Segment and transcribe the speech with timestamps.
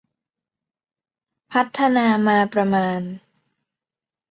[1.51, 3.01] พัฒนามาประมาณ